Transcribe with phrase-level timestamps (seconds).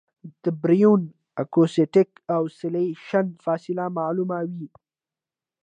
[0.43, 1.01] د باریون
[1.43, 2.09] اکوسټک
[2.39, 4.69] اوسیلیشن فاصله معلوموي.